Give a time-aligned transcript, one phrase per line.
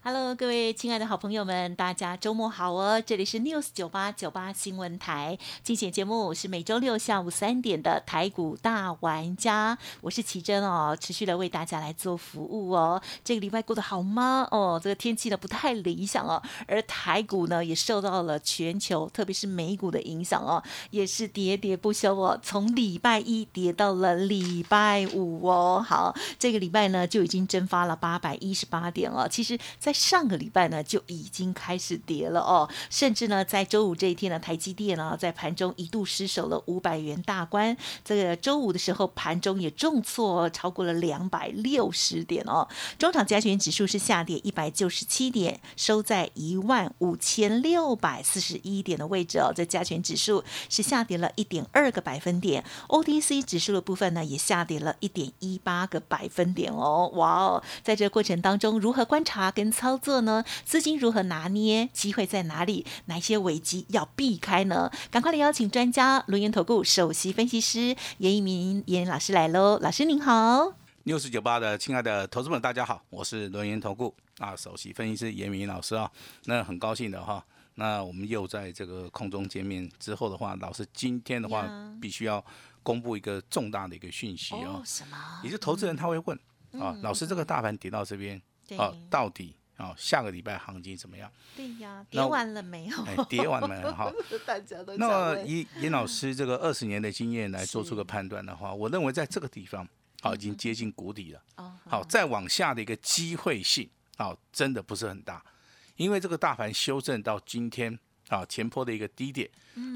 [0.00, 3.02] Hello，各位亲爱的好朋友们，大家周末好哦！
[3.04, 13.02] 这里是 News 九八九八新闻台，精选节目是每周六下午三点的台股大玩家，我是奇珍哦，持续的为大家来做服务哦。
[13.24, 14.46] 这个礼拜过得好吗？
[14.52, 25.84] 哦，这个天气呢不太理想哦，而台股呢也受到了全球，特别是美股的影响哦，也是喋喋不休哦，从礼拜一跌到了礼拜五哦。
[25.86, 29.28] 好，这个礼拜呢就已经蒸发了八百一十八点了。
[29.28, 37.76] 其实，在上个礼拜呢就已经开始跌了哦，甚至呢在周五这一天呢，台积电呢在盘中一度失守了五百元大关。
[38.04, 42.68] 这个周五的时候，盘中也重挫超过了两百六十点哦。
[42.98, 49.52] 中场加权指数是下跌一百九十七点，收在一万五千六百四十一点的位置哦。
[49.54, 57.10] 这加权指数是下跌了一点二个百分点，OTC 指数的部分呢也下跌了一点一八个百分点哦。
[57.14, 60.44] 哇哦，在这过程当中，如何观察跟操作呢？
[60.64, 61.88] 资金如何拿捏？
[61.92, 62.84] 机会在哪里？
[63.04, 64.90] 哪些危机要避开呢？
[65.08, 69.78] 赶快来邀请专家，轮研投顾首席分析师严一鸣严老师来喽。
[69.80, 70.72] 老师您好。
[71.04, 76.10] news 九八的亲爱的投资们，大家好，我是轮研投顾啊首席分析师严明老师啊，
[76.46, 77.40] 那很高兴的哈，
[77.76, 81.68] 那我们又在这个空中见面之后的话，老师今天的话
[82.02, 82.44] 必须要
[82.82, 85.16] 公布一个重大的一个讯息哦，什么？
[85.44, 86.36] 也就是投资人他会问
[86.72, 88.42] 啊，老师这个大盘跌到这边
[88.76, 91.32] 啊，到底啊下个礼拜行情怎么样？
[91.56, 93.02] 对呀，跌完了没有？
[93.04, 94.12] 哎，跌完了哈。
[94.44, 99.88] 大家都那么以严老师这个二十年的经验来做出个判断的话，我认为在这个地方
[100.20, 101.40] 好已经接近谷底了。
[101.56, 105.42] 哦，好，再往下的一个机会性，好，真的不是很大，
[105.96, 107.96] 因为这个大盘修正到今天，
[108.28, 109.48] 啊，前坡的一个低点，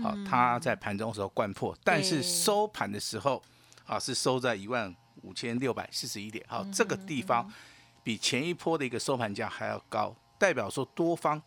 [0.03, 3.43] 好，它在盘中的时候灌破，但是收盘的时候，
[3.85, 7.53] 啊，是收在一万五千六百四十一点，好，这个地方
[8.03, 11.41] 比前一波的一个收盘价还要高，代表说多方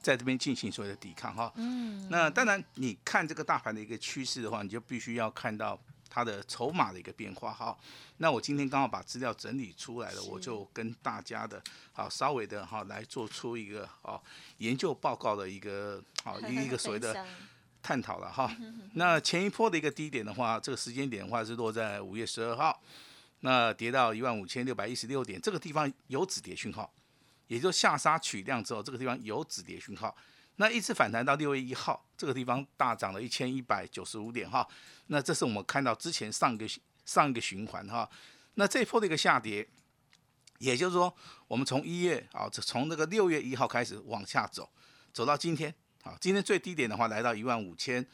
[0.00, 1.52] 在这边进行所谓的抵抗哈。
[1.56, 7.76] 嗯，那当然，你看这个大盘的一个趋势的话，你就必须要看到它的筹码的一个变化哈。
[8.18, 14.20] 那我今天刚好把资料整理出来了，我就跟大家的好稍微的哈来做出一个哦
[14.58, 17.26] 研究报告的一个好一个 一个所谓的
[17.82, 18.50] 探讨了哈。
[18.94, 22.80] 那前一波的一个低点的话，这个时间点的话是落在五月十二号，
[23.40, 26.92] 那跌到一万五千六百一十六点，这个地方有止跌讯号，
[27.46, 30.16] 也就下杀取量之后，这个地方有止跌讯号。
[30.56, 34.66] 那一次反弹到六月一号，这个地方大涨了一千一百九十五点哈。
[35.06, 36.66] 那这是我们看到之前上一个
[37.04, 38.10] 上一个循环哈。
[38.54, 39.68] 那这一波的一个下跌，
[40.58, 41.14] 也就是说，
[41.46, 44.68] 我们从一月啊，从那个六月一号开始往下走，
[45.12, 45.72] 走到今天
[46.08, 48.04] 啊，今天最低点的话来到一万五千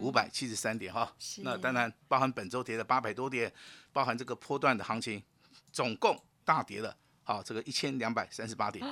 [0.00, 1.10] 五百七十三点哈。
[1.42, 3.52] 那当然包含本周跌了八百多点，
[3.92, 5.22] 包含这个波段的行情，
[5.70, 8.84] 总共大跌了好，这个一千两百三十八点。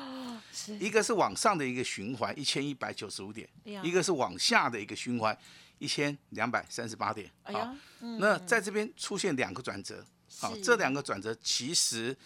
[0.53, 3.49] 是一个是往上的一个循环一千一百九十五点
[3.83, 5.37] 一个是往下的一个循环
[5.79, 7.29] 一千两百三十八点。
[7.43, 7.75] 好
[8.21, 10.05] 那在这边出现两个转折，
[10.39, 12.17] 好，是这两个转折其实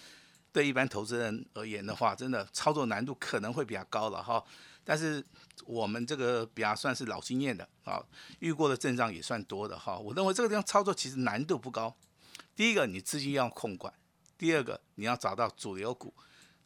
[0.52, 4.42] 对一般投资人而言的话，真的操作难度可能会比较高了哈。
[4.88, 5.22] 但是
[5.64, 8.00] 我们这个比较算是老经验的啊，
[8.38, 9.98] 遇过的阵仗也算多的哈。
[9.98, 11.92] 我认为这个地方操作其实难度不高。
[12.54, 13.92] 第一个，你资金要控管；
[14.38, 16.14] 第二个，你要找到主流股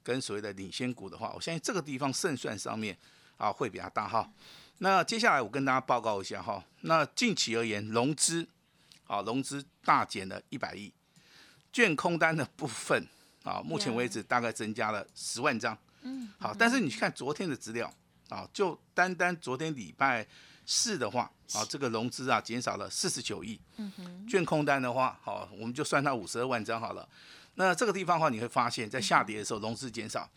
[0.02, 2.96] 跟所谓的领先股的话，我相信这个地方胜算上面
[3.38, 4.30] 啊会比较大哈。
[4.78, 8.46] 那接下来我跟大家报告一下哈，那近期而言，融资
[9.06, 10.92] 啊融资大减了一百亿，
[11.72, 13.08] 券空单的部分
[13.44, 15.76] 啊，目前为止大概增加了十万张。
[16.02, 17.92] 嗯，好，但是你去看昨天的资料
[18.30, 20.26] 啊，就单单昨天礼拜
[20.64, 23.60] 四的话啊，这个融资啊减少了四十九亿。
[23.76, 27.08] 嗯哼，券空单的话，好，我们就算它五十二万张好了。
[27.54, 30.30] 那这个地方的话，你会发现在下跌的时候融资减少，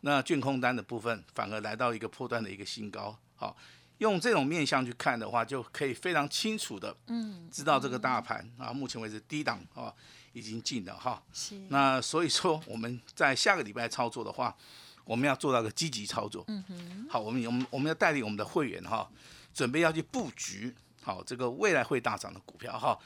[0.00, 3.16] 那券空单的部分反而来到一个破断的一个新高。
[3.36, 3.56] 好，
[3.98, 9.92] 用这种面向去看的话，就可以非常清楚的，嗯，知道这个大盘啊，目前为止低档啊
[10.32, 11.22] 已经进了哈。
[11.32, 14.56] 是那所以说我们在下个礼拜操作的话，
[15.04, 16.44] 我们要做到个积极操作。
[16.48, 17.06] 嗯哼。
[17.10, 19.08] 好，我们我们我们要带领我们的会员哈，
[19.52, 22.98] 准备要去布局好这个未来会大涨的股票哈。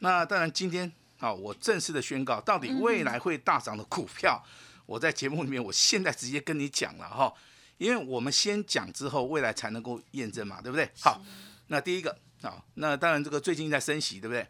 [0.00, 4.42] 那当然今天好，我正式的宣告，到底未来会大涨的股票，
[4.84, 7.32] 我在节目里面我现在直接跟你讲了哈，
[7.78, 10.88] 因为我们先讲之后，未来才能够验证嘛，对不对？
[11.00, 11.22] 好，
[11.68, 14.46] 那第一个啊，那当然这个最近在升息，对不对？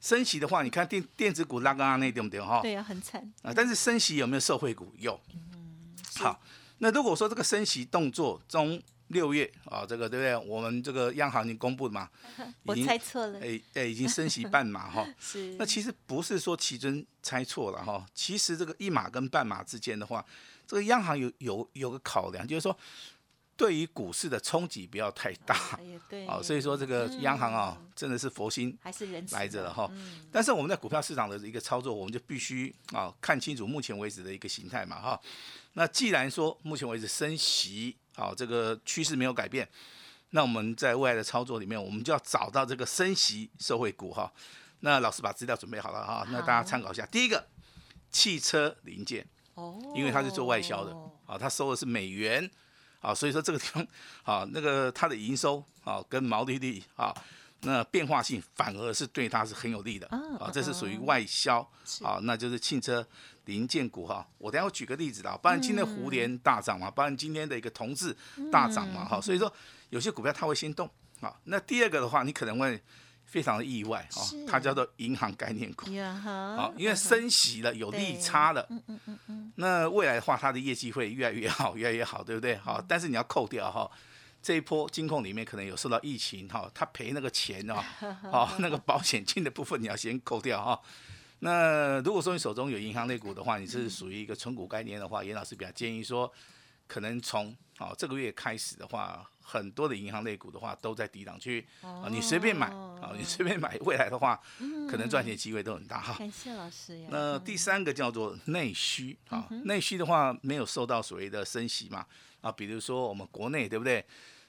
[0.00, 2.60] 升息的话，你看电电子股拉刚刚那对不对哈？
[2.62, 3.20] 对啊，很惨。
[3.42, 4.94] 啊，但是升息有没有受惠股？
[4.98, 5.20] 有。
[6.24, 6.40] 好，
[6.78, 10.36] 那如果说这个升息动作中六月啊，这个对不对？
[10.50, 12.08] 我们这个央行已经公布了嘛？
[12.64, 13.38] 我猜错了。
[13.40, 15.06] 哎哎，已经升息半码哈。
[15.20, 15.54] 是。
[15.58, 20.24] 那其实不是说奇尊猜错了哈，其实这个一码跟半码之间的话，
[20.66, 22.76] 这个央行有有有个考量，就是说。
[23.56, 25.80] 对于股市的冲击不要太大，
[26.10, 29.90] 对， 哦，所以说这个央行啊，真的是佛心还是人来着了哈。
[30.30, 35.18] 但是我们在股票市场的一个操作，我们就必须啊看清楚目前为止的一个形态嘛哈。
[35.72, 39.66] 那既然说目前为止升息，好这个趋势没有改变，
[40.30, 44.30] 那我们在未来的操作里面，我们就要找到这个升息社会股哈。
[44.80, 47.06] 那老师把资料准备好了哈，那大家参考一下。
[47.06, 47.48] 第一个，
[48.10, 50.94] 汽车零件哦，因为它是做外销的
[51.24, 52.50] 啊，它收的是美元。
[53.00, 53.86] 啊，所以说这个地方，
[54.22, 57.14] 啊，那个它的营收啊跟毛利率啊，
[57.60, 61.60] 那变化性反而是对它是很有利的啊，这是属于外销
[62.02, 63.06] 啊，那就是汽车
[63.44, 64.26] 零件股哈。
[64.38, 68.16] 我等下我举个例子的，不然今天胡联大涨嘛，不然今天的一个同志
[68.50, 69.52] 大涨嘛，哈，所以说
[69.90, 70.90] 有些股票它会先动
[71.20, 71.36] 啊。
[71.44, 72.82] 那第二个的话，你可能会。
[73.26, 75.86] 非常的意外哦，它叫做银行概念股，
[76.22, 82.56] 好，因为升息了，有利差了，嗯嗯嗯嗯，那未来的话，它的业绩会越来越好，越来越好，对不对？
[82.56, 83.90] 好，但是你要扣掉哈，
[84.40, 87.74] 这一波金控里面可能有受到疫情哈，它赔那个钱哦，
[88.30, 90.80] 好， 那个保险金的部分你要先扣掉哈。
[91.40, 96.32] 那如果说你手中有银行类股的话，你是属于一个纯股概念的话，严老师比较建议说，
[96.86, 99.28] 可能从哦这个月开始的话。
[99.48, 104.40] 很多的银行类股的话都在低档区啊，你随便买啊，你随便买，未来的话
[104.90, 106.16] 可能赚钱机会都很大哈。
[106.18, 107.08] 感谢老师呀。
[107.12, 112.04] 那第三个叫做内需啊，内需的话没有受到所谓的升息嘛
[112.40, 114.04] 啊，比如说我们国内对不对？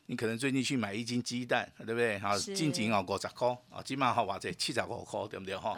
[0.10, 2.18] 你可能最近去买一斤鸡蛋，对不对？
[2.20, 5.76] 好，近斤哦五十块啊，起码好哇这七十五块，对不对哈？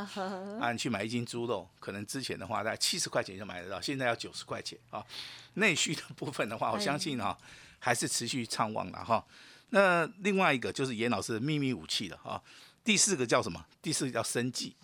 [0.61, 5.03] 啊，你去买一斤猪肉，可能之前的话在七十块钱就买得到，现在要九十块钱啊。
[5.55, 7.35] 内需的部分的话，我相信哈。
[7.79, 9.25] 还是持续畅旺的哈，
[9.69, 12.41] 那另外一个就是严老师的秘密武器了哈。
[12.83, 13.65] 第四个叫什么？
[13.81, 14.75] 第四个叫生计。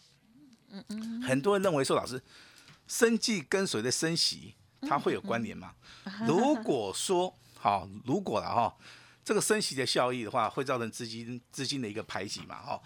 [0.70, 1.22] 嗯嗯。
[1.22, 2.22] 很多人认为说，老师，
[2.88, 5.74] 生计跟随着升息，它会有关联吗？
[6.28, 8.76] 如果说好，如果了哈，
[9.24, 12.82] 这个升息的效益的话，会造成资金资金的一个排挤嘛哈。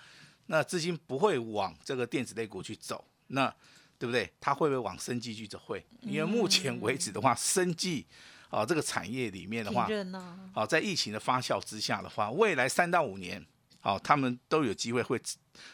[0.45, 3.53] 那资金不会往这个电子类股去走，那
[3.99, 4.31] 对不对？
[4.39, 5.59] 它会不会往生计去走？
[5.59, 8.07] 会，因为目前为止的话，生计。
[8.49, 9.87] 啊，这个产业里面的话，
[10.51, 13.45] 好，在疫情的发酵之下的话，未来三到五年，
[13.79, 15.21] 好，他们都有机会会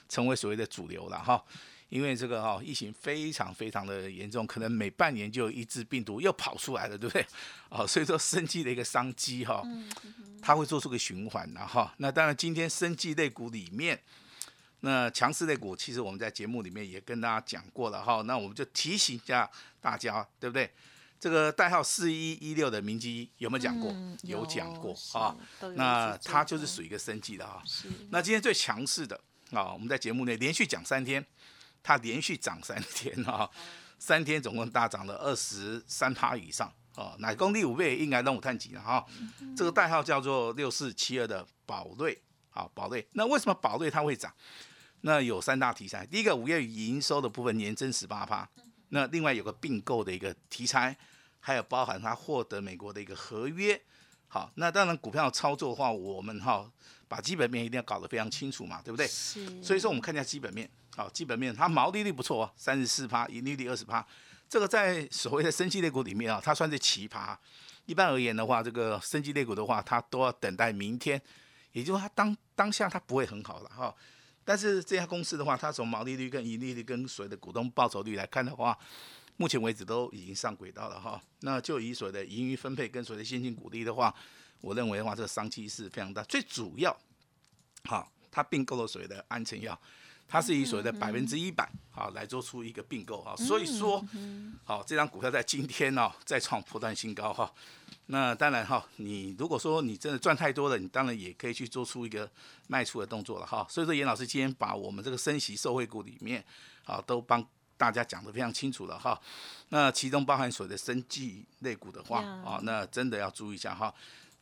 [0.10, 1.42] 成为所谓的主流了哈。
[1.88, 7.26] 因为这个哈，疫情非常非常的严重，可能每半年就有一只病毒又跑出来了，对不对？
[7.70, 9.64] 哦，所以说生计的一个商机哈，
[10.42, 11.94] 它会做出个循环的哈。
[12.00, 13.98] 那当然，今天生计类股里面，
[14.82, 18.22] 那强势类股，其实我们在节目里面也跟大家讲过了哈。
[18.24, 19.50] 那我们就提醒一下
[19.82, 20.72] 大家，对不对？
[21.18, 23.96] 这个代号四一一六的明基有没有讲过？
[24.24, 25.36] 有讲过啊。
[25.76, 27.64] 那它就是属于一个升级的哈。
[28.10, 29.20] 那今天最强势的
[29.52, 31.26] 啊，我们在节目内连续讲三天，
[31.82, 33.50] 它连续涨三天啊，
[33.98, 37.16] 三天总共大涨了二十三趴以上啊。
[37.18, 39.04] 乃公第五倍应该让我探几了哈。
[39.58, 42.22] 这个代号叫做六四七二的宝瑞
[42.56, 43.08] 啊，宝瑞。
[43.12, 44.34] 那为什么宝瑞它会涨？
[45.02, 46.04] 那有三大题材。
[46.04, 48.50] 第一个，五月营收的部分年增十八趴。
[48.90, 50.98] 那另外有个并购的一个题材。
[51.46, 53.80] 还有包含它获得美国的一个合约，
[54.28, 56.68] 好，那当然股票操作的话，我们哈
[57.08, 59.06] 把基本面一定要搞得非常清楚嘛，对不对？
[59.06, 59.62] 是。
[59.62, 64.04] 所以说我们看一下基本面，好，基本面它毛利率不错哦，三十四趴，盈利率二十趴，
[64.50, 67.38] 这个在所谓的升级类股里面啊，它算是奇葩。
[67.86, 71.22] 一般而言的话，这个升级类股的话，它都要等待明天，
[71.76, 73.94] 也就是它当当下它不会很好了哈。
[74.46, 78.78] 但是这家公司的话，它从毛利率跟盈利率跟所谓的股东报酬率来看的话，
[79.36, 84.16] 目前为止都已经上轨道了哈，那就以所谓的盈余分配跟所谓的现金股利的话，
[84.62, 86.24] 我认为的话，这个商机是非常大。
[86.24, 86.96] 最主要，
[87.84, 89.78] 好，它并购了所谓的安诚药，
[90.28, 94.04] 它是以所谓的百分之一百好来做出一个并购哈，所以说，
[94.64, 97.52] 好，这张股票在今天呢再创破断新高哈。
[98.08, 102.30] 那当然哈，你如果说你真的赚太多了，你当然也可以去做出一个
[102.68, 103.66] 卖出的动作了哈。
[103.70, 106.44] 所以说，严老师今天把我们这个升息受惠股里面，
[106.86, 107.46] 啊，都帮。
[107.78, 109.20] 大家讲的非常清楚了哈，
[109.68, 113.94] 那其中包含所谓的生技类股的话啊，那真的要注意一下哈。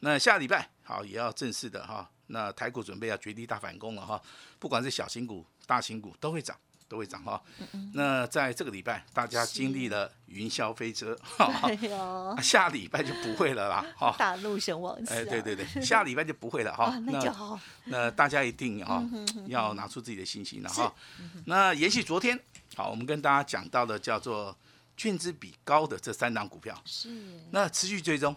[0.03, 4.22] 那下礼拜好也要正式的哈，那台股准备要绝地大反攻了哈，
[4.60, 6.55] 不管是小型股、大型股都会涨。
[6.86, 7.41] 都会涨哈。
[7.93, 11.17] 那在这个礼拜，大家经历了云霄飞车，
[11.65, 14.15] 对哦，下礼拜就不会了啦，哈。
[14.19, 17.00] 大陆神王寺啊，哎，对对对，下礼拜就不会了哈啊。
[17.00, 19.03] 那就好，那大家一定哈
[19.48, 20.93] 要拿出自己的信心了哈。
[21.45, 22.39] 那延续昨天，
[22.75, 24.55] 好，我们跟大家讲到的叫做
[24.95, 27.10] 券资比高的这三档股票，是
[27.50, 28.36] 那持续追踪，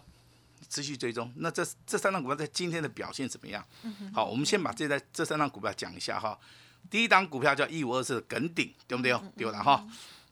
[0.69, 1.31] 持续追踪。
[1.37, 3.65] 那这这三档股票在今天的表现怎么样？
[4.13, 6.37] 好，我们先把这在这三档股票讲一下哈。
[6.89, 9.11] 第一档股票叫一五二四的耿鼎，对不对？
[9.35, 9.85] 对了哈。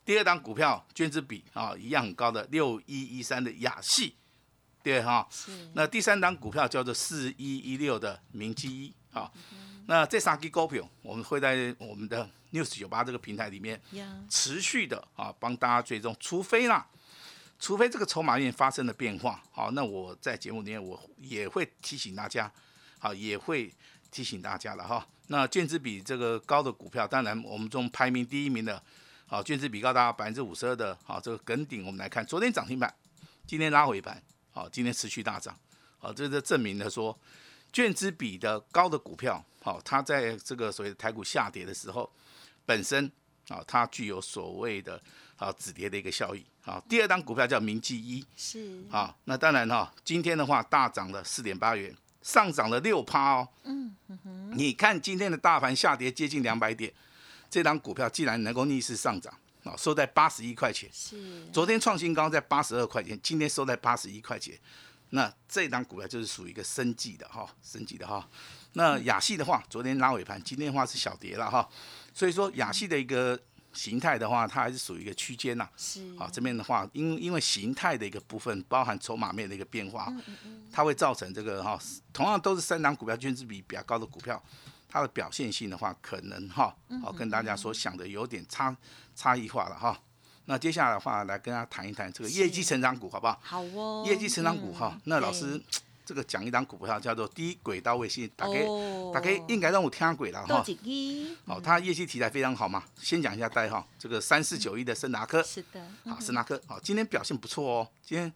[0.05, 4.15] 第二档股票券资比啊一样很高的六一一三的雅系，
[4.83, 5.27] 对哈。
[5.73, 9.31] 那第三档股票叫做四一一六的明基一啊。
[9.87, 13.81] 那这三只股票，我们会在我们的 News 九八这个平台里面，
[14.29, 16.87] 持续的啊帮大家追踪，除非啦，
[17.59, 22.51] 除非这个筹码面发生了变化，好，那我在节目里面我也会提醒大家，
[22.99, 23.73] 好，也会
[24.11, 25.07] 提醒大家了哈。
[25.27, 28.81] 那券资比这个高的股票，当然我们中排名第一名的，
[29.25, 32.93] 好，券资比高达百分之五十二的，好，这个梗顶，我们来看，昨天涨停板，
[33.47, 34.21] 今天拉回盘，
[34.51, 35.57] 好，今天持续大涨，
[35.97, 37.17] 好，这这证明了说，
[37.73, 42.11] 券资比的高的股票，好，它在这个所谓的台股下跌的时候，
[42.65, 43.11] 本身
[43.47, 45.01] 啊，它具有所谓的
[45.37, 46.45] 啊止跌的一个效益。
[46.61, 53.47] 好，第二档股票叫明记一，是啊，那当然哈，今天的话大涨了四点八元，上涨了六趴哦。
[53.63, 53.95] 嗯
[54.53, 56.91] 你看今天的大盘下跌接近两百点，
[57.49, 59.31] 这档股票既然能够逆势上涨，
[59.63, 64.57] 啊，收在八十一块钱，是昨天创新高在八十二块钱，今天收在八十一块钱，
[65.09, 68.27] 那这档股票就是属于一个升级的哈，升级的哈。
[68.73, 71.67] 那亚系的话，昨天拉尾盘，今天的话是小跌了哈，
[72.15, 73.37] 所以说亚系的一个
[73.73, 75.67] 形态的话，它还是属于一个区间呐。
[75.75, 80.09] 是好，这边的话，因因为形态的一个部分包含筹码面的一个变化，
[80.71, 81.77] 它会造成这个哈，
[82.13, 84.41] 同样都是三档股票均值比比较高的股票，
[84.87, 88.73] 它的表现性的话，可能哈，好跟大家所想的有点差
[89.13, 89.99] 差异化了哈。
[90.45, 93.37] 那接下来的话，来跟大家谈一谈这个业绩成长股，好不好？
[93.43, 95.61] 好哦，业绩成长股哈嗯，那老对师
[96.05, 99.11] 这个讲一档股票叫做低轨道卫星，大概哦。
[99.13, 100.65] 大概应该让我听轨了豆哈。
[101.45, 108.31] 好，它业绩题材非常好嘛，先讲一下代号，这个三四九一的森达科，是的，好，森达科，好，今天表现不错哦，今天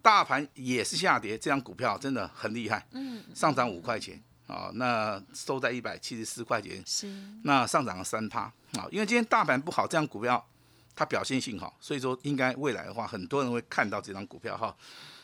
[0.00, 7.12] 大盘也是下跌，这张股票真的很厉害，嗯，上涨五块钱，啊，那收在一百七十四块钱，是。
[7.42, 8.42] 那上涨了三趴，
[8.74, 10.46] 啊，因为今天大盘不好，这张股票
[10.94, 14.76] 它表现性好，所以说应该未来的话，很多人会看到这张股票哈。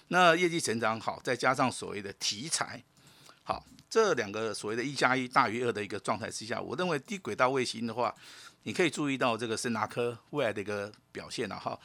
[0.08, 2.82] 那业绩成长好，再加上所谓的题材
[3.42, 8.14] 好，这两个所谓的一加一大于二的一个状态之下，我认为低轨道卫星的话，
[8.62, 11.78] 你可以注意到这个森达科未来的一个表现了哈。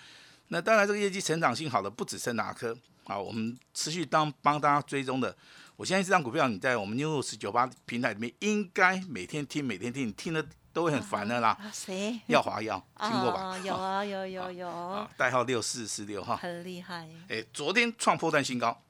[0.50, 5.36] 那当然，这个业绩成长性好的不止森达科，好，我们持续当帮大家追踪的。
[5.78, 11.50] 我相信这张股票你在我们 News 九八平台里面，应该每天听，每天听，听的都会很烦的啦。
[11.50, 12.20] 啊谁？
[12.28, 13.42] 耀华药听过吧？
[13.42, 16.36] 啊有啊 有有有啊，，代号六四四六哈。
[16.38, 18.84] 很厉害，哎，昨天创破断新高，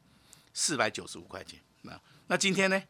[0.53, 1.59] 四百九十五块钱。
[1.81, 2.81] 那那今天呢？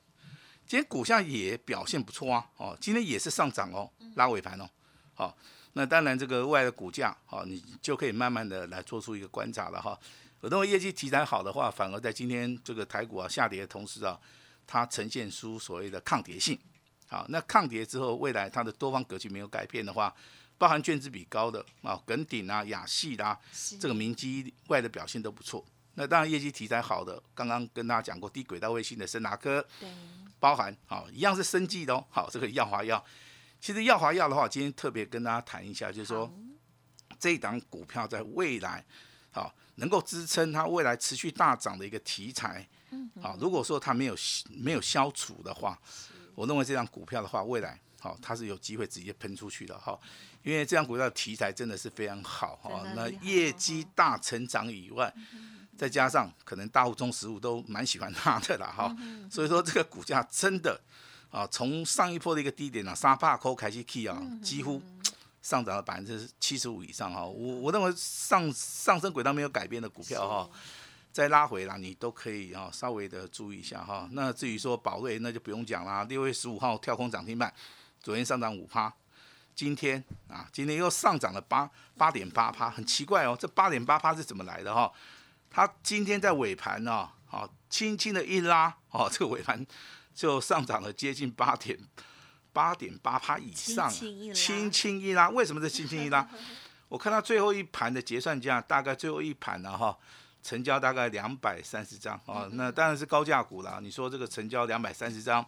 [0.67, 4.69] 今天股价也表现不错啊，哦，今天也是上涨哦，拉尾盘哦，
[5.13, 5.38] 好、
[5.74, 10.00] 那当然这个未来的股价，好、你就可以慢慢的来做出一个观察了哈。
[10.39, 14.17] 我认为业绩题材好的话，反而在今天这个台股啊下跌的同时啊，
[14.65, 16.57] 它呈现出所谓的抗跌性。
[17.12, 20.15] 好，那抗跌之后，未来它的多方格局没有改变的话，
[20.58, 23.39] 包含卷资比高的啊，耿鼎啊、亚系啦、啊
[23.77, 25.65] 这个明基外的表现都不错。
[25.96, 29.89] 那当然业绩题材好的，刚刚跟大家讲过低轨道卫星的森达科，对，
[30.39, 32.01] 包含好一样是生技的哦。
[32.10, 33.03] 好，这个耀华药，
[33.60, 36.34] 其实耀华药的话，今天特别跟大家谈一下，就是说好
[37.20, 38.86] 这一档股票在未来
[39.32, 42.65] 好能够支撑它未来持续大涨的一个题材。
[43.22, 44.15] 好，如果说它没有
[44.50, 45.77] 没有消除的话，
[46.35, 49.97] 我认为这张股票的话，未来好它是有机会直接喷出去的哈。
[50.43, 55.13] 因为这张股票的题材真的是非常好哈，那业绩大成长以外，
[55.77, 58.95] 再加上可能大户中实物都蛮喜欢它的啦哈，
[59.29, 60.81] 所以说这个股价真的
[61.29, 64.81] 啊，从上一波的一个低点啊，三百块开始起啊，几乎
[65.43, 67.23] 上涨了百分之七十五以上哈。
[67.23, 70.50] 我我认为上上升轨道没有改变的股票哈，
[71.12, 74.08] 再拉回啦，你都可以啊稍微的注意一下哈。
[74.12, 77.53] 那至于说宝瑞，那就不用讲啦，六月十五号跳空涨停板，
[78.01, 78.94] 昨天上涨五趴。
[79.53, 84.91] 今天啊，今天又上涨了八八点八趴，很奇怪哦，这八点八趴是怎么来的哈、
[85.50, 89.63] 它今天在尾盘呢、好、轻轻的一拉，哦， 这个尾盘
[90.15, 91.77] 就上涨了接近八点
[92.53, 93.91] 八点八趴以上啊，
[94.34, 95.30] 轻轻一拉。
[95.30, 96.27] 为什么是轻轻一拉？
[96.88, 99.96] 我看到最后一盘的结算价，大概最后一盘呢哈，
[100.43, 103.79] 成交大概两百三十张啊，那当然是高价股啦。
[103.81, 105.45] 你说这个成交两百三十张，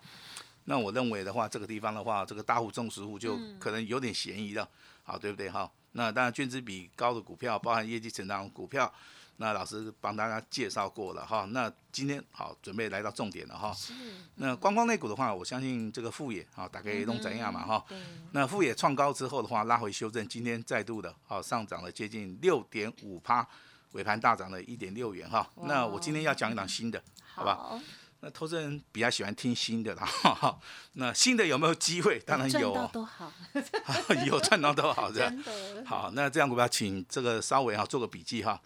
[0.65, 4.67] 那我认为的话，这个地方的话，这个大户、中实户就可能有点嫌疑了，
[5.03, 5.49] 好，对不对？
[5.49, 8.91] 哈，那当然，券资比高的股票，包含业绩成长股票。
[9.37, 13.73] 那老师帮大家介绍过了哈，那今天好准备来到重点了哈。
[13.73, 13.91] 是。
[14.35, 17.83] 那观光类股的话，我相信这个富野啊，大概都怎样嘛哈。
[18.31, 23.45] 那富野创高之后的话，拉回修正，今天再度的啊上涨了接近六点五趴，
[23.93, 25.49] 尾盘大涨了一点六元哈。
[25.63, 27.01] 那我今天要讲一档新的，
[27.33, 27.81] 好吧？
[28.19, 30.57] 那投资人比较喜欢听新的啦。
[30.93, 32.19] 那新的有没有机会？
[32.19, 32.71] 当然有。
[32.71, 33.33] 赚到都好。
[34.25, 35.85] 有赚到都好，真的。
[35.85, 38.61] 好，那这样股票，请这个稍微哈做个笔记哈。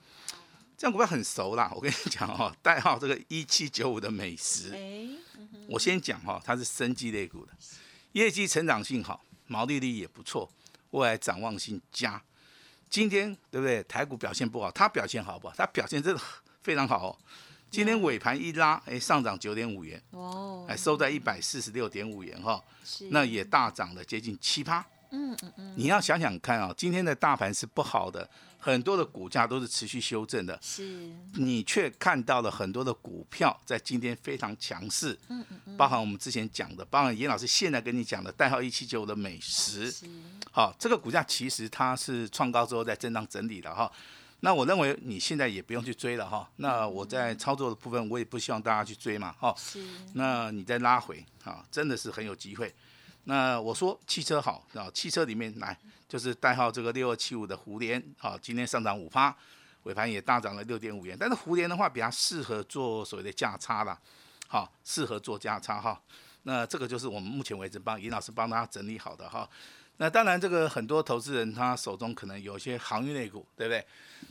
[0.77, 4.71] 这样股票很熟啦，我跟你讲哈， 代号这个一七九五的美食，
[5.67, 7.51] 我先讲哈，它是生机类股的，
[8.11, 10.47] 业绩成长性好，毛利率也不错，
[10.91, 12.21] 未来展望性佳。
[12.89, 13.83] 今天对不对？
[13.83, 15.53] 台股表现不好，它表现好不好？
[15.57, 16.21] 它表现真的
[16.61, 17.17] 非常好哦。
[17.69, 22.63] 今天尾盘一拉，哎，上涨九点五元，哦，哎，收在一百四十六点五元哈，
[23.09, 24.85] 那也大涨了接近七趴。
[25.11, 28.29] 嗯嗯嗯，你要想想看啊，今天的大盘是不好的。
[28.59, 39.93] 很多的股价都是持续修正的，是，你却看到了很多的股票在今天非常强势，嗯嗯嗯，包含我们之前讲的，包含严老师现在跟你讲的代号一七九的美食，
[40.51, 43.91] 好，这个股价其实它是创高之后在震荡整理的哈，
[44.39, 52.73] 那我认为你现在也不用去追了哈，那我在操作的部分我也不希望大家去追嘛，哈，是，那你再拉回啊，真的是很有机会。
[53.25, 59.35] 那我说汽车好啊，汽车里面来就是代号这个六二七五的胡联啊，今天上涨五趴，
[59.83, 61.17] 尾盘也大涨了六点五元。
[61.19, 63.99] 但是胡联的话比较适合做所谓的价差啦，
[64.47, 66.01] 好，适合做价差哈。
[66.43, 69.49] 那这个就是我们目前为止帮尹老师帮大家整理好的哈。
[69.97, 73.85] 那当然这个很多投资人他手中可能有一些行业类股，对不对？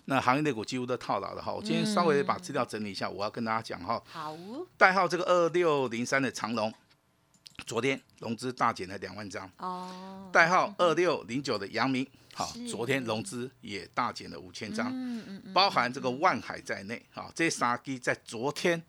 [0.07, 1.53] 那行业类股几乎都套牢了哈。
[1.53, 4.03] 我今天稍微把资料整理一下，我要跟大家讲哈。
[4.07, 4.37] 好。
[4.77, 6.73] 代号这个二六零三的长龙。
[7.65, 18.81] 昨天融资大减了两万张，哦，代号二六零九的阳明，好，昨天融资也大减了五千张，嗯嗯嗯，包含这个万海在内，好，这三基在昨天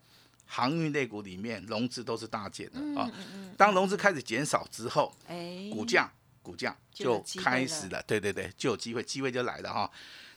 [0.47, 3.11] 航运类股里面融资都是大减的啊，
[3.57, 6.11] 当融资开始减少之后，哎，股价
[6.41, 9.91] 股价就开始了，对对对，就有机会，机会就来了哈。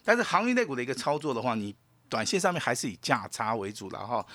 [0.05, 1.75] 但是航运类股的一个操作的话，你
[2.09, 4.27] 短线上面还是以价差为主了哈。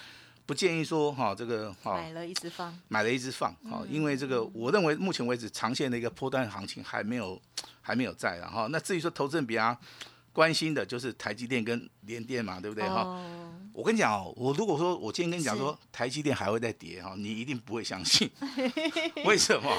[0.45, 7.41] 不建议说哈，这个哈买了一直放，买了一直放，哈，因为这个我认为目前为止长线的一个波段行情还没有
[7.81, 9.75] 还没有在，然后那至于说投资人比较
[10.31, 13.19] 关心的就是台积电跟联电嘛，对不对哈？
[13.75, 18.31] 我跟你讲哦，我如果说我今天跟你讲说台积电还会再跌哈，你一定不会相信。
[19.25, 19.69] 为什么？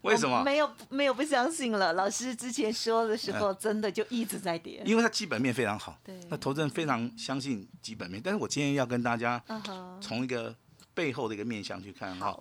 [0.00, 0.42] 为什么？
[0.42, 1.92] 没有没有不相信了。
[1.92, 4.82] 老师之前说的时候，真的就一直在跌。
[4.84, 8.20] 因为它基本面非常好，对，那投资人非常相信基本面。
[8.22, 9.40] 但是我今天要跟大家
[10.00, 10.52] 从一个
[10.92, 12.36] 背后的一个面向去看哈，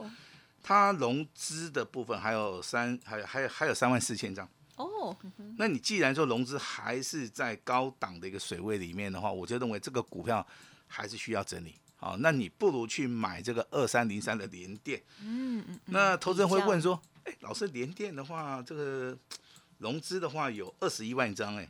[0.63, 4.49] 它融资的部分还有三，还有还有还有三万四千张。
[4.77, 5.15] 哦，
[5.57, 10.43] 那你既然说融资还是在高档的一个水位里面的话，我就认为这个股票。
[10.91, 15.01] 还是需要整理，好，那你不如去买这个二三零三的联电。
[15.21, 15.79] 嗯嗯。
[15.85, 19.17] 那投资人会问说，哎，老师，联电的话，这个
[19.77, 21.65] 融资的话有二十一万张，哎，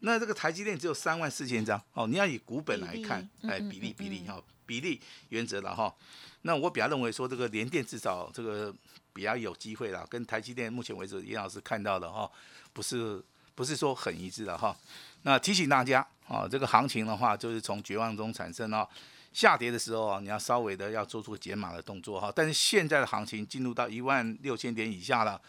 [0.00, 5.94] 那这个台积电只有三万四千张，哦，你要以股本来看，哎，比例比例哈，比例原则了哈。
[6.42, 8.74] 那我比较认为说，这个联电至少这个
[9.12, 12.28] 比较有机会了，跟台积电目前为止严老师看到的哈，
[12.72, 13.22] 不是
[13.54, 14.76] 不是说很一致的哈。
[15.22, 18.86] 那提醒大家啊，这个行情的话，就是从绝望中产生哦。
[19.32, 22.32] 下跌的时候啊，你要稍微的要做出减码的动作哈。
[22.34, 25.40] 但是现在的行情进入到一万六千点以下了，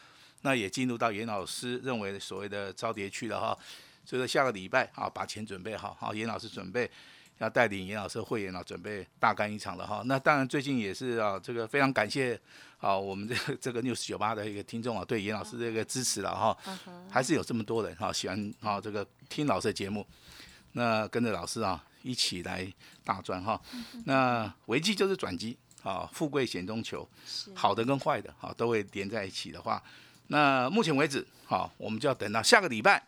[0.42, 3.58] 那也进入到严老师认为所谓的超跌区了哈。
[4.06, 6.90] 所以说下个礼拜啊，把钱准备好，好，严老师准备
[7.42, 10.02] 要带领严老师会员啊，准备大干一场了哈。
[10.06, 12.40] 那当然最近也是啊，这个非常感谢。
[12.82, 16.58] 啊，我们这个这个六十九八的一个听众啊，对严老师这个支持了哈，
[17.08, 20.04] 还是有这么多人哈喜欢啊这个听老师的节目，
[20.72, 22.68] 那跟着老师啊一起来
[23.04, 23.62] 大赚哈。
[24.06, 27.08] 那危机就是转机啊，富贵险中求，
[27.54, 29.80] 好的跟坏的哈都会连在一起的话，
[30.30, 33.04] 那目前为止好，我们就要等到下个礼拜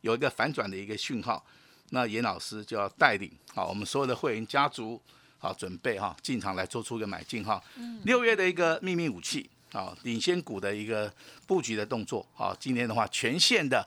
[0.00, 1.46] 有一个反转的一个讯号，
[1.94, 5.00] 那严老师就要带领好我们所有的会员家族。
[5.38, 7.60] 好，准备哈进场来做出一个买进哈。
[8.04, 11.12] 六月的一个秘密武器啊，领先股的一个
[11.48, 13.84] 布局的动作啊，今天的话全线的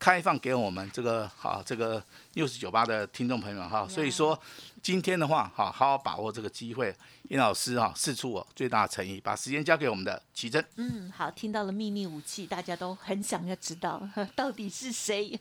[0.00, 2.02] 开放给我们这个好这个
[2.36, 3.88] 六十九八的听众朋友们哈。
[3.88, 4.38] 所以说
[4.82, 6.94] 今天的话，好好好把握这个机会，
[7.28, 10.62] 严老师哈试出我最大的诚意，把时间交给我们的奇珍。
[10.76, 15.38] 嗯，好，听到了秘密武器，大家都很想要知道 到底是谁。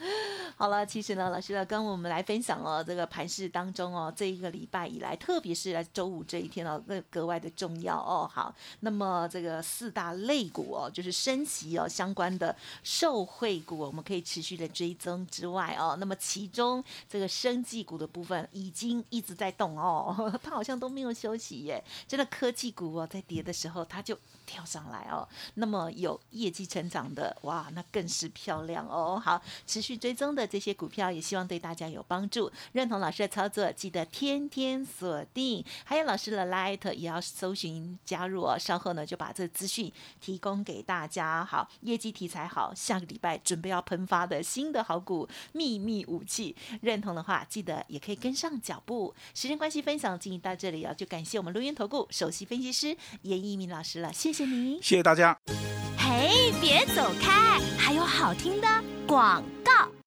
[0.56, 8.28] 好了，其实呢，老师呢跟我们来分享哦，这个盘市当中哦，这一个礼拜以来，特别是周五这一天哦，那格外的重要哦。
[8.32, 19.04] 好，那么这个四大类股哦，就是升息哦相关的受惠股，我们可以持续的追踪之外哦，那么其其中这个生技股的部分已经。
[19.10, 21.82] 一直在动哦， 它好像都没有休息耶。
[22.06, 25.26] 真的科技股哦，在跌的时候，它就跳上来哦。
[25.54, 29.20] 那么有业绩成长的，哇，那更是漂亮哦。
[29.24, 32.50] 好，持续追踪的这些股票，也希望对大家有帮助。
[32.72, 35.64] 认同老师的操作，记得天天锁定。
[35.84, 38.58] 还有老师的 Light 也要搜寻加入哦。
[38.58, 41.44] 稍后呢，就把这资讯提供给大家。
[41.44, 48.82] 好，业绩题材好，下个礼拜准备要喷发的新的好股秘密武器，认同的话，记得也可以跟上脚。
[48.86, 55.38] 步，时间关系，分享进行到这里啊，就感谢我们录音投顾首席分析师严一鸣老师了，谢谢您，谢谢大家。
[55.98, 58.68] 嘿，别走开，还有好听的
[59.06, 59.97] 广告。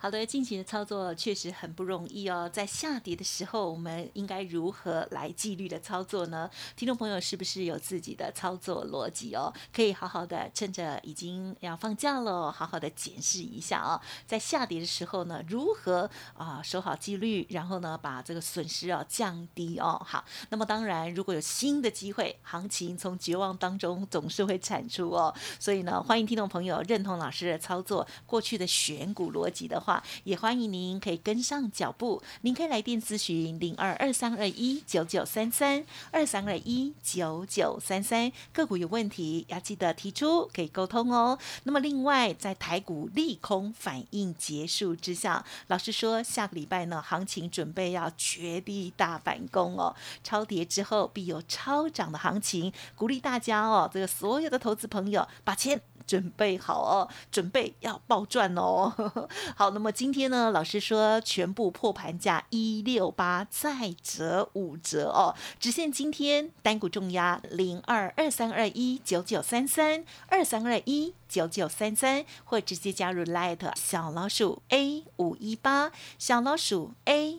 [0.00, 2.48] 好的，近期的操作确实很不容易哦。
[2.48, 6.48] 在下跌的时候，我们应该如何来纪律的操作呢？
[6.76, 9.52] 听众朋友是不是有自己的操作逻辑哦？
[9.74, 14.00] 可以好好的趁着已经要放假了，好好的检视一下啊。
[14.24, 20.00] 在下跌的时候呢，如何啊守好纪律，然后呢把这个损失啊降低哦。
[20.06, 25.34] 好，那么当然如果有新的机会，行情从绝望当中总是会产出哦。
[25.58, 29.82] 所以呢，欢迎听众朋友认同老师的操作，过去的选股逻辑的。
[30.24, 41.38] 也欢迎您可以跟上脚步，您可以来电咨询零二二三二一九九三三二三二一九九三三个股有问题要记得提出，可以沟通哦。
[41.64, 55.80] 那么另外，在台股利空反应结束之下，老师说下个礼拜呢，行情准备要绝地大反攻哦，超跌之后必有超涨的行情，鼓励大家哦，这个所有的投资朋友把钱。
[56.08, 58.90] 准备好哦，准备要爆赚哦。
[59.54, 77.38] 好，那么今天呢，老师说全部破盘价一六八，再折五折哦，只限今天单股重压零二二三二一九九三三二三二一九九三三，或直接加入 Light 小老鼠 A 五一八小老鼠 A